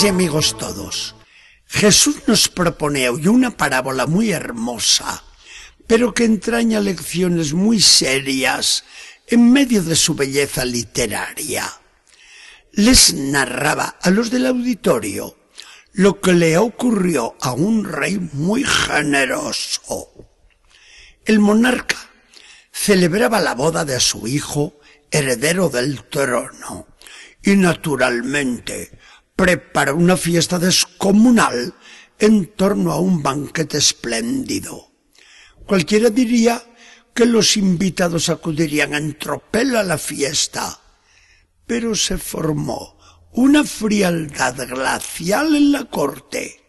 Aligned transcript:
Y 0.00 0.08
amigos 0.08 0.56
todos, 0.56 1.14
Jesús 1.66 2.16
nos 2.26 2.48
propone 2.48 3.10
hoy 3.10 3.28
una 3.28 3.50
parábola 3.50 4.06
muy 4.06 4.32
hermosa, 4.32 5.22
pero 5.86 6.14
que 6.14 6.24
entraña 6.24 6.80
lecciones 6.80 7.52
muy 7.52 7.78
serias 7.78 8.84
en 9.26 9.52
medio 9.52 9.82
de 9.82 9.94
su 9.94 10.14
belleza 10.14 10.64
literaria. 10.64 11.70
Les 12.72 13.12
narraba 13.12 13.98
a 14.00 14.08
los 14.08 14.30
del 14.30 14.46
auditorio 14.46 15.36
lo 15.92 16.22
que 16.22 16.32
le 16.32 16.56
ocurrió 16.56 17.36
a 17.42 17.52
un 17.52 17.84
rey 17.84 18.18
muy 18.32 18.64
generoso. 18.64 20.08
El 21.26 21.38
monarca 21.38 21.98
celebraba 22.72 23.40
la 23.40 23.54
boda 23.54 23.84
de 23.84 24.00
su 24.00 24.26
hijo, 24.26 24.80
heredero 25.10 25.68
del 25.68 26.02
trono, 26.04 26.88
y 27.42 27.56
naturalmente 27.56 29.01
preparó 29.42 29.96
una 29.96 30.16
fiesta 30.16 30.60
descomunal 30.60 31.74
en 32.16 32.54
torno 32.54 32.92
a 32.92 33.00
un 33.00 33.24
banquete 33.24 33.76
espléndido. 33.76 34.92
Cualquiera 35.66 36.10
diría 36.10 36.62
que 37.12 37.26
los 37.26 37.56
invitados 37.56 38.28
acudirían 38.28 38.94
en 38.94 39.18
tropel 39.18 39.74
a 39.74 39.82
la 39.82 39.98
fiesta, 39.98 40.78
pero 41.66 41.96
se 41.96 42.18
formó 42.18 42.96
una 43.32 43.64
frialdad 43.64 44.64
glacial 44.68 45.56
en 45.56 45.72
la 45.72 45.86
corte. 45.86 46.62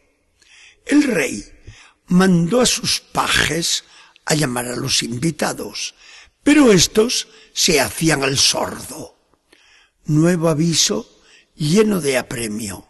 El 0.84 1.04
rey 1.04 1.46
mandó 2.08 2.60
a 2.60 2.66
sus 2.66 3.02
pajes 3.02 3.84
a 4.26 4.34
llamar 4.34 4.66
a 4.66 4.76
los 4.76 5.04
invitados, 5.04 5.94
pero 6.42 6.72
estos 6.72 7.28
se 7.54 7.80
hacían 7.80 8.24
al 8.24 8.40
sordo. 8.40 9.16
Nuevo 10.06 10.50
aviso 10.50 11.13
lleno 11.56 12.02
de 12.02 12.18
apremio. 12.18 12.90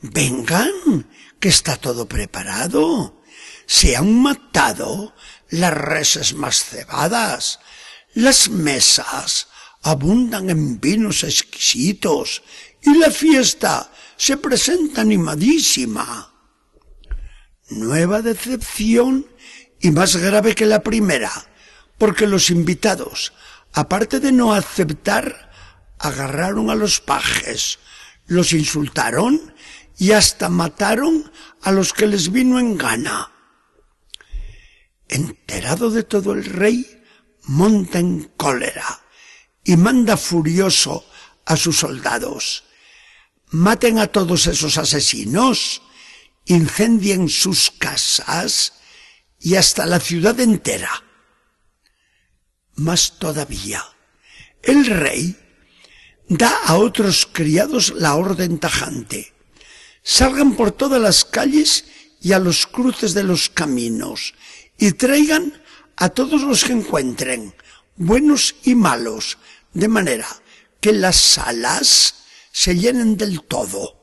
Vengan, 0.00 1.08
que 1.40 1.48
está 1.48 1.76
todo 1.76 2.06
preparado. 2.06 3.22
Se 3.66 3.96
han 3.96 4.20
matado 4.20 5.14
las 5.50 5.72
reses 5.72 6.34
más 6.34 6.64
cebadas. 6.64 7.60
Las 8.14 8.48
mesas 8.48 9.48
abundan 9.82 10.50
en 10.50 10.80
vinos 10.80 11.24
exquisitos 11.24 12.42
y 12.82 12.96
la 12.98 13.10
fiesta 13.10 13.90
se 14.16 14.36
presenta 14.36 15.00
animadísima. 15.00 16.32
Nueva 17.70 18.22
decepción 18.22 19.26
y 19.80 19.90
más 19.90 20.16
grave 20.16 20.54
que 20.54 20.66
la 20.66 20.82
primera, 20.82 21.30
porque 21.98 22.26
los 22.26 22.50
invitados, 22.50 23.32
aparte 23.72 24.20
de 24.20 24.32
no 24.32 24.54
aceptar, 24.54 25.50
agarraron 25.98 26.70
a 26.70 26.74
los 26.74 27.00
pajes, 27.00 27.78
los 28.26 28.52
insultaron 28.52 29.54
y 29.98 30.12
hasta 30.12 30.48
mataron 30.48 31.30
a 31.62 31.72
los 31.72 31.92
que 31.92 32.06
les 32.06 32.32
vino 32.32 32.58
en 32.58 32.76
gana. 32.76 33.30
Enterado 35.08 35.90
de 35.90 36.02
todo 36.02 36.32
el 36.32 36.44
rey, 36.44 37.02
monta 37.44 37.98
en 37.98 38.32
cólera 38.36 39.02
y 39.62 39.76
manda 39.76 40.16
furioso 40.16 41.06
a 41.44 41.56
sus 41.56 41.78
soldados. 41.78 42.64
Maten 43.50 43.98
a 43.98 44.08
todos 44.08 44.46
esos 44.46 44.78
asesinos, 44.78 45.82
incendien 46.46 47.28
sus 47.28 47.70
casas 47.70 48.74
y 49.38 49.56
hasta 49.56 49.86
la 49.86 50.00
ciudad 50.00 50.38
entera. 50.40 50.90
Más 52.76 53.18
todavía, 53.18 53.84
el 54.62 54.86
rey 54.86 55.43
da 56.28 56.52
a 56.66 56.76
otros 56.76 57.28
criados 57.30 57.92
la 57.96 58.14
orden 58.14 58.58
tajante. 58.58 59.32
Salgan 60.02 60.54
por 60.54 60.72
todas 60.72 61.00
las 61.00 61.24
calles 61.24 61.84
y 62.20 62.32
a 62.32 62.38
los 62.38 62.66
cruces 62.66 63.14
de 63.14 63.22
los 63.22 63.48
caminos 63.48 64.34
y 64.78 64.92
traigan 64.92 65.62
a 65.96 66.08
todos 66.08 66.42
los 66.42 66.64
que 66.64 66.72
encuentren, 66.72 67.54
buenos 67.96 68.56
y 68.64 68.74
malos, 68.74 69.38
de 69.72 69.88
manera 69.88 70.28
que 70.80 70.92
las 70.92 71.16
salas 71.16 72.14
se 72.52 72.76
llenen 72.76 73.16
del 73.16 73.42
todo. 73.42 74.02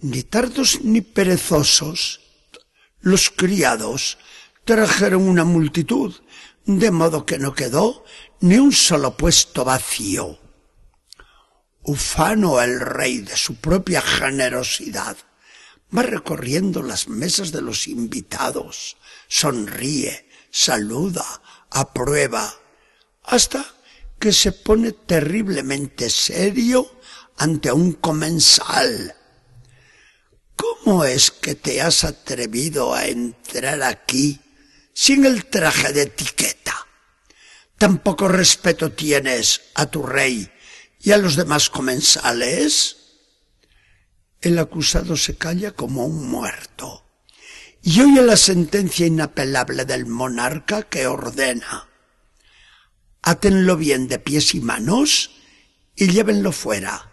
Ni 0.00 0.22
tardos 0.22 0.80
ni 0.82 1.00
perezosos, 1.00 2.20
los 3.00 3.30
criados 3.30 4.18
trajeron 4.64 5.28
una 5.28 5.44
multitud, 5.44 6.14
de 6.64 6.90
modo 6.90 7.26
que 7.26 7.38
no 7.38 7.54
quedó 7.54 8.04
ni 8.40 8.56
un 8.56 8.72
solo 8.72 9.16
puesto 9.16 9.64
vacío. 9.64 10.41
Ufano 11.84 12.60
el 12.62 12.78
rey 12.78 13.18
de 13.18 13.36
su 13.36 13.56
propia 13.56 14.00
generosidad 14.00 15.16
va 15.96 16.02
recorriendo 16.02 16.80
las 16.80 17.08
mesas 17.08 17.50
de 17.50 17.60
los 17.60 17.88
invitados, 17.88 18.96
sonríe, 19.26 20.28
saluda, 20.50 21.24
aprueba, 21.70 22.54
hasta 23.24 23.66
que 24.20 24.32
se 24.32 24.52
pone 24.52 24.92
terriblemente 24.92 26.08
serio 26.08 27.00
ante 27.36 27.72
un 27.72 27.94
comensal. 27.94 29.16
¿Cómo 30.54 31.04
es 31.04 31.32
que 31.32 31.56
te 31.56 31.82
has 31.82 32.04
atrevido 32.04 32.94
a 32.94 33.06
entrar 33.06 33.82
aquí 33.82 34.40
sin 34.94 35.24
el 35.24 35.46
traje 35.46 35.92
de 35.92 36.02
etiqueta? 36.02 36.86
Tampoco 37.76 38.28
respeto 38.28 38.92
tienes 38.92 39.60
a 39.74 39.86
tu 39.86 40.04
rey 40.04 40.51
¿Y 41.02 41.10
a 41.10 41.18
los 41.18 41.34
demás 41.34 41.68
comensales? 41.68 42.96
El 44.40 44.58
acusado 44.58 45.16
se 45.16 45.36
calla 45.36 45.72
como 45.72 46.06
un 46.06 46.28
muerto 46.28 47.04
y 47.82 48.00
oye 48.00 48.22
la 48.22 48.36
sentencia 48.36 49.06
inapelable 49.06 49.84
del 49.84 50.06
monarca 50.06 50.84
que 50.84 51.08
ordena. 51.08 51.88
Átenlo 53.20 53.76
bien 53.76 54.06
de 54.06 54.20
pies 54.20 54.54
y 54.54 54.60
manos 54.60 55.32
y 55.96 56.08
llévenlo 56.08 56.52
fuera. 56.52 57.12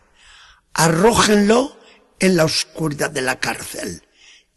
Arrójenlo 0.74 1.80
en 2.20 2.38
la 2.38 2.46
oscuridad 2.46 3.10
de 3.10 3.24
la 3.24 3.40
cárcel 3.40 4.04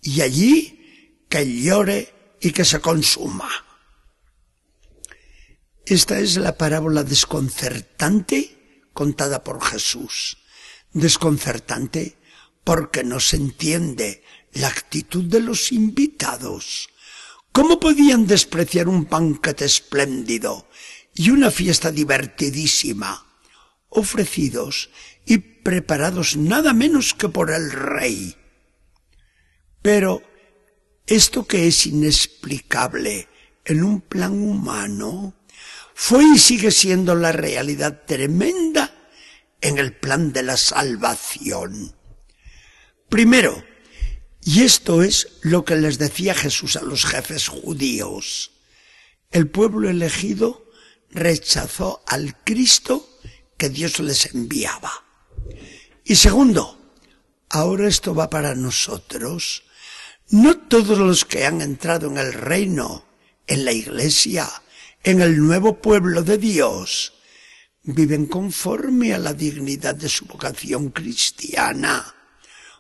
y 0.03 0.21
allí 0.21 1.25
que 1.31 1.63
llore 1.63 2.37
y 2.41 2.51
que 2.53 2.67
se 2.67 2.81
consuma. 2.81 3.49
Esta 5.87 6.19
es 6.19 6.37
la 6.37 6.59
parábola 6.59 7.03
desconcertante 7.03 8.62
contada 8.93 9.45
por 9.45 9.63
Jesús. 9.63 10.39
Desconcertante 10.93 12.17
porque 12.65 13.05
no 13.05 13.21
se 13.21 13.37
entiende 13.37 14.23
la 14.53 14.69
actitud 14.69 15.25
de 15.25 15.41
los 15.41 15.73
invitados. 15.73 16.89
¿Cómo 17.53 17.81
podían 17.81 18.27
despreciar 18.27 18.89
un 18.89 19.09
banquete 19.09 19.65
espléndido 19.65 20.69
y 21.15 21.31
una 21.31 21.51
fiesta 21.51 21.91
divertidísima, 21.91 23.27
ofrecidos 23.89 24.91
y 25.27 25.39
preparados 25.39 26.37
nada 26.37 26.73
menos 26.73 27.15
que 27.15 27.29
por 27.29 27.51
el 27.51 27.71
rey? 27.71 28.37
Pero 29.83 30.23
esto 31.07 31.47
que 31.47 31.67
es 31.67 31.87
inexplicable 31.87 33.29
en 33.65 33.83
un 33.83 34.01
plan 34.01 34.33
humano, 34.33 35.35
fue 36.05 36.25
y 36.35 36.39
sigue 36.41 36.73
siendo 36.73 37.15
la 37.15 37.31
realidad 37.31 38.03
tremenda 38.05 38.93
en 39.61 39.79
el 39.79 39.95
plan 39.95 40.33
de 40.33 40.43
la 40.43 40.57
salvación. 40.57 41.95
Primero, 43.09 43.65
y 44.43 44.65
esto 44.65 45.05
es 45.05 45.29
lo 45.43 45.65
que 45.65 45.77
les 45.77 45.99
decía 45.99 46.35
Jesús 46.35 46.75
a 46.75 46.83
los 46.83 47.05
jefes 47.05 47.47
judíos, 47.47 48.51
el 49.31 49.49
pueblo 49.49 49.89
elegido 49.89 50.69
rechazó 51.09 52.03
al 52.09 52.37
Cristo 52.43 53.09
que 53.57 53.69
Dios 53.69 54.01
les 54.01 54.35
enviaba. 54.35 54.91
Y 56.05 56.17
segundo, 56.17 56.97
ahora 57.49 57.87
esto 57.87 58.13
va 58.13 58.29
para 58.29 58.57
nosotros. 58.57 59.63
No 60.31 60.59
todos 60.59 60.99
los 60.99 61.25
que 61.25 61.47
han 61.47 61.61
entrado 61.61 62.09
en 62.09 62.19
el 62.19 62.33
reino, 62.33 63.07
en 63.47 63.65
la 63.65 63.71
iglesia, 63.71 64.51
en 65.05 65.21
el 65.21 65.39
nuevo 65.39 65.81
pueblo 65.81 66.23
de 66.23 66.39
Dios 66.39 67.15
viven 67.83 68.27
conforme 68.27 69.13
a 69.13 69.19
la 69.19 69.35
dignidad 69.35 69.95
de 69.95 70.09
su 70.09 70.27
vocación 70.27 70.91
cristiana, 70.91 72.15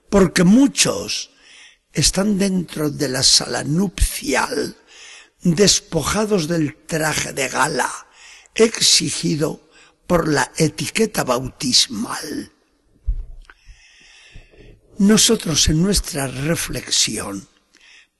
porque 0.08 0.44
muchos 0.44 1.30
están 1.92 2.38
dentro 2.38 2.90
de 2.90 3.08
la 3.08 3.22
sala 3.22 3.64
nupcial, 3.64 4.76
despojados 5.42 6.46
del 6.46 6.76
traje 6.86 7.32
de 7.32 7.48
gala 7.48 7.90
exigido 8.54 9.68
por 10.06 10.28
la 10.28 10.52
etiqueta 10.56 11.24
bautismal. 11.24 12.52
Nosotros 14.98 15.68
en 15.68 15.82
nuestra 15.82 16.28
reflexión 16.28 17.48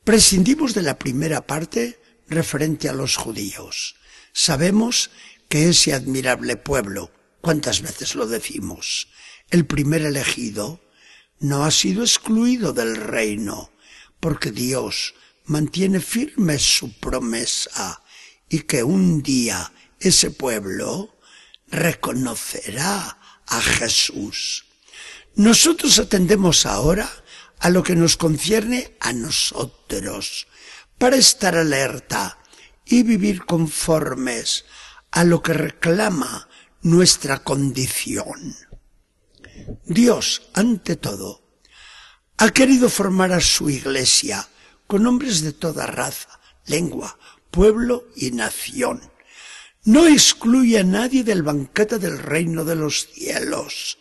prescindimos 0.03 0.75
de 0.75 0.83
la 0.83 0.99
primera 0.99 1.47
parte 1.47 2.02
referente 2.29 2.89
a 2.89 2.93
los 2.93 3.17
judíos. 3.17 3.97
Sabemos 4.33 5.11
que 5.49 5.69
ese 5.69 5.93
admirable 5.93 6.57
pueblo, 6.57 7.11
¿cuántas 7.41 7.83
veces 7.83 8.15
lo 8.15 8.27
decimos? 8.27 9.09
El 9.51 9.67
primer 9.67 10.03
elegido, 10.03 10.81
no 11.41 11.65
ha 11.65 11.71
sido 11.71 12.03
excluido 12.03 12.73
del 12.73 12.97
reino, 12.97 13.73
porque 14.21 14.51
Dios 14.51 15.15
mantiene 15.45 16.01
firme 16.01 16.59
su 16.59 16.93
promesa 16.99 18.03
y 18.49 18.61
que 18.61 18.83
un 18.83 19.23
día 19.23 19.73
ese 19.99 20.31
pueblo 20.31 21.19
reconocerá 21.69 23.19
a 23.47 23.61
Jesús. 23.61 24.67
Nosotros 25.35 25.99
atendemos 25.99 26.67
ahora 26.67 27.11
a 27.59 27.71
lo 27.71 27.83
que 27.83 27.97
nos 27.97 28.17
concierne 28.17 28.97
a 29.01 29.13
nosotros, 29.13 30.47
para 31.03 31.17
estar 31.17 31.57
alerta 31.57 32.39
y 32.85 33.03
vivir 33.03 33.45
conformes 33.45 34.65
a 35.11 35.25
lo 35.25 35.43
que 35.43 35.53
reclama 35.53 36.49
nuestra 36.83 37.43
condición. 37.43 38.55
Dios, 39.85 40.43
ante 40.55 40.95
todo, 40.95 41.43
ha 42.37 42.51
querido 42.51 42.89
formar 42.89 43.33
a 43.33 43.41
su 43.41 43.69
iglesia 43.69 44.49
con 44.87 45.05
hombres 45.09 45.43
de 45.43 45.53
toda 45.53 45.87
raza, 45.87 46.39
lengua, 46.67 47.19
pueblo 47.51 48.07
y 48.15 48.31
nación. 48.31 49.11
No 49.83 50.07
excluye 50.07 50.79
a 50.79 50.85
nadie 50.85 51.25
del 51.25 51.43
banquete 51.43 51.99
del 51.99 52.21
reino 52.21 52.65
de 52.65 52.77
los 52.77 53.09
cielos. 53.09 53.99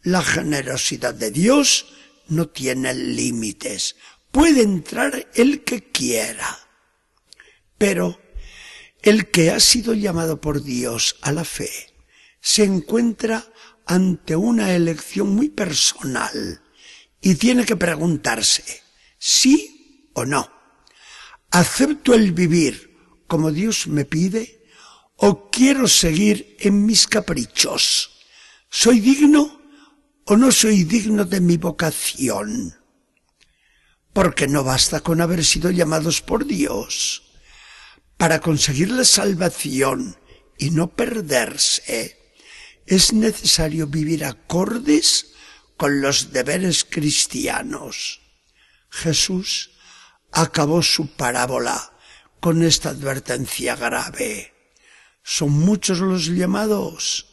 La 0.00 0.22
generosidad 0.22 1.12
de 1.12 1.30
Dios 1.30 1.92
no 2.28 2.48
tiene 2.48 2.94
límites. 2.94 3.96
Puede 4.32 4.62
entrar 4.62 5.28
el 5.34 5.62
que 5.62 5.92
quiera. 5.92 6.58
Pero 7.78 8.20
el 9.02 9.30
que 9.30 9.50
ha 9.50 9.60
sido 9.60 9.94
llamado 9.94 10.40
por 10.40 10.62
Dios 10.62 11.16
a 11.20 11.32
la 11.32 11.44
fe 11.44 11.70
se 12.40 12.64
encuentra 12.64 13.44
ante 13.86 14.34
una 14.34 14.72
elección 14.72 15.34
muy 15.34 15.48
personal 15.48 16.62
y 17.20 17.34
tiene 17.34 17.64
que 17.64 17.76
preguntarse 17.76 18.82
sí 19.18 20.10
o 20.14 20.24
no. 20.24 20.50
¿Acepto 21.50 22.14
el 22.14 22.32
vivir 22.32 22.96
como 23.26 23.52
Dios 23.52 23.86
me 23.86 24.04
pide 24.04 24.64
o 25.16 25.50
quiero 25.50 25.86
seguir 25.88 26.56
en 26.58 26.86
mis 26.86 27.06
caprichos? 27.06 28.10
¿Soy 28.70 29.00
digno 29.00 29.60
o 30.24 30.36
no 30.36 30.50
soy 30.50 30.84
digno 30.84 31.24
de 31.24 31.40
mi 31.40 31.58
vocación? 31.58 32.81
Porque 34.12 34.46
no 34.46 34.62
basta 34.64 35.00
con 35.00 35.20
haber 35.20 35.44
sido 35.44 35.70
llamados 35.70 36.20
por 36.20 36.46
Dios. 36.46 37.22
Para 38.16 38.40
conseguir 38.40 38.90
la 38.90 39.04
salvación 39.04 40.16
y 40.58 40.70
no 40.70 40.94
perderse, 40.94 42.36
es 42.86 43.12
necesario 43.12 43.86
vivir 43.86 44.24
acordes 44.24 45.32
con 45.76 46.00
los 46.00 46.32
deberes 46.32 46.84
cristianos. 46.84 48.20
Jesús 48.90 49.70
acabó 50.30 50.82
su 50.82 51.08
parábola 51.16 51.92
con 52.40 52.62
esta 52.62 52.90
advertencia 52.90 53.76
grave. 53.76 54.52
Son 55.22 55.50
muchos 55.50 55.98
los 56.00 56.26
llamados, 56.26 57.26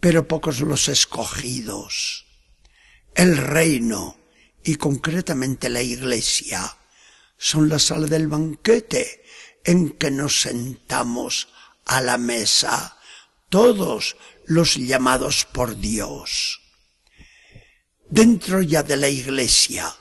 pero 0.00 0.26
pocos 0.26 0.60
los 0.60 0.88
escogidos. 0.88 2.26
El 3.14 3.36
reino, 3.36 4.16
y 4.64 4.76
concretamente 4.76 5.68
la 5.68 5.82
iglesia, 5.82 6.76
son 7.36 7.68
la 7.68 7.78
sala 7.78 8.06
del 8.06 8.28
banquete 8.28 9.24
en 9.64 9.90
que 9.90 10.10
nos 10.10 10.42
sentamos 10.42 11.48
a 11.84 12.00
la 12.00 12.18
mesa, 12.18 12.96
todos 13.48 14.16
los 14.46 14.76
llamados 14.76 15.46
por 15.52 15.76
Dios. 15.76 16.60
Dentro 18.08 18.62
ya 18.62 18.82
de 18.82 18.96
la 18.96 19.08
iglesia, 19.08 19.92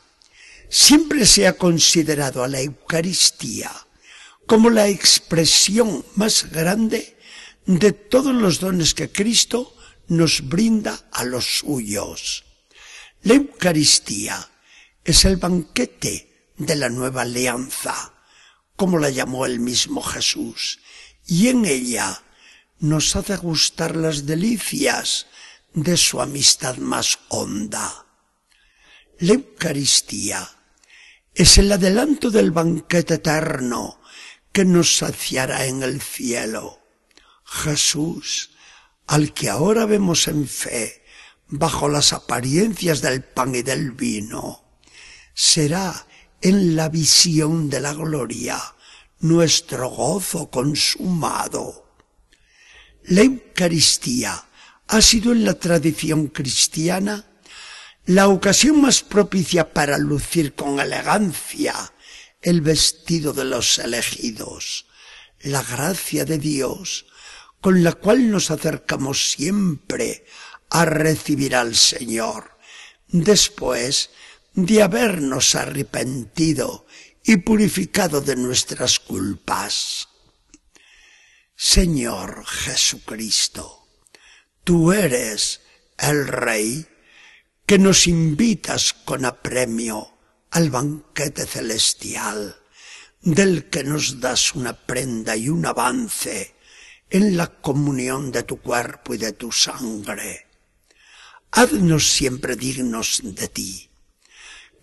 siempre 0.69 1.25
se 1.25 1.47
ha 1.47 1.57
considerado 1.57 2.43
a 2.43 2.47
la 2.47 2.61
Eucaristía 2.61 3.71
como 4.45 4.69
la 4.69 4.87
expresión 4.87 6.05
más 6.15 6.51
grande 6.51 7.17
de 7.65 7.93
todos 7.93 8.35
los 8.35 8.59
dones 8.59 8.93
que 8.93 9.11
Cristo 9.11 9.75
nos 10.07 10.47
brinda 10.47 11.07
a 11.11 11.23
los 11.23 11.59
suyos. 11.59 12.43
La 13.23 13.35
Eucaristía 13.35 14.50
es 15.03 15.25
el 15.25 15.37
banquete 15.37 16.53
de 16.57 16.75
la 16.75 16.89
nueva 16.89 17.23
alianza, 17.23 18.13
como 18.75 18.99
la 18.99 19.09
llamó 19.09 19.45
el 19.45 19.59
mismo 19.59 20.01
Jesús, 20.01 20.79
y 21.25 21.47
en 21.47 21.65
ella 21.65 22.23
nos 22.79 23.15
hace 23.15 23.35
gustar 23.37 23.95
las 23.95 24.25
delicias 24.25 25.27
de 25.73 25.97
su 25.97 26.21
amistad 26.21 26.77
más 26.77 27.19
honda. 27.29 28.05
La 29.19 29.33
Eucaristía 29.33 30.49
es 31.33 31.57
el 31.57 31.71
adelanto 31.71 32.29
del 32.29 32.51
banquete 32.51 33.15
eterno 33.15 34.01
que 34.51 34.65
nos 34.65 34.97
saciará 34.97 35.65
en 35.65 35.83
el 35.83 36.01
cielo. 36.01 36.79
Jesús, 37.45 38.51
al 39.07 39.33
que 39.33 39.49
ahora 39.49 39.85
vemos 39.85 40.27
en 40.27 40.47
fe, 40.47 41.03
bajo 41.47 41.89
las 41.89 42.13
apariencias 42.13 43.01
del 43.01 43.23
pan 43.23 43.55
y 43.55 43.61
del 43.61 43.91
vino, 43.91 44.70
será 45.33 46.07
en 46.41 46.75
la 46.75 46.89
visión 46.89 47.69
de 47.69 47.79
la 47.79 47.93
gloria 47.93 48.61
nuestro 49.19 49.89
gozo 49.89 50.49
consumado. 50.49 51.95
La 53.03 53.21
Eucaristía 53.21 54.43
ha 54.87 55.01
sido 55.01 55.31
en 55.31 55.45
la 55.45 55.53
tradición 55.53 56.27
cristiana 56.27 57.25
la 58.05 58.27
ocasión 58.27 58.81
más 58.81 59.03
propicia 59.03 59.73
para 59.73 59.97
lucir 59.97 60.55
con 60.55 60.79
elegancia 60.79 61.93
el 62.41 62.61
vestido 62.61 63.33
de 63.33 63.45
los 63.45 63.77
elegidos, 63.77 64.87
la 65.41 65.61
gracia 65.61 66.25
de 66.25 66.39
Dios 66.39 67.05
con 67.61 67.83
la 67.83 67.93
cual 67.93 68.31
nos 68.31 68.49
acercamos 68.49 69.31
siempre 69.31 70.25
a 70.69 70.83
recibir 70.85 71.55
al 71.55 71.75
Señor, 71.75 72.57
después 73.07 74.09
de 74.53 74.83
habernos 74.83 75.55
arrepentido 75.55 76.85
y 77.23 77.37
purificado 77.37 78.21
de 78.21 78.35
nuestras 78.35 78.99
culpas. 78.99 80.09
Señor 81.55 82.45
Jesucristo, 82.45 83.87
tú 84.63 84.91
eres 84.91 85.61
el 85.97 86.27
Rey 86.27 86.87
que 87.65 87.77
nos 87.77 88.07
invitas 88.07 88.93
con 88.93 89.25
apremio 89.25 90.17
al 90.49 90.69
banquete 90.69 91.45
celestial, 91.45 92.57
del 93.21 93.69
que 93.69 93.83
nos 93.83 94.19
das 94.19 94.55
una 94.55 94.73
prenda 94.73 95.37
y 95.37 95.47
un 95.49 95.65
avance 95.65 96.55
en 97.09 97.37
la 97.37 97.47
comunión 97.47 98.31
de 98.31 98.43
tu 98.43 98.59
cuerpo 98.59 99.13
y 99.13 99.17
de 99.17 99.33
tu 99.33 99.51
sangre. 99.51 100.47
Haznos 101.51 102.11
siempre 102.11 102.55
dignos 102.55 103.21
de 103.23 103.47
ti, 103.47 103.90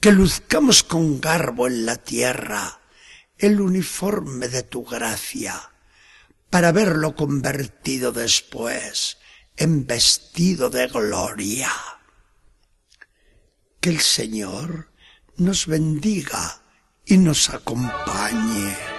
que 0.01 0.13
luzcamos 0.13 0.83
con 0.83 1.21
garbo 1.21 1.67
en 1.67 1.87
la 1.87 1.97
tierra 1.97 2.81
el 3.39 3.61
uniforme 3.61 4.49
de 4.49 4.63
tu 4.63 4.85
gracia, 4.85 5.71
para 6.51 6.73
verlo 6.73 7.15
convertido 7.15 8.13
después 8.13 9.19
en 9.57 9.87
vestido 9.87 10.71
de 10.71 10.87
gloria. 10.89 11.71
Que 13.81 13.91
el 13.91 14.01
Señor 14.01 14.93
nos 15.37 15.67
bendiga 15.67 16.63
y 17.05 17.19
nos 17.19 17.51
acompañe. 17.51 18.98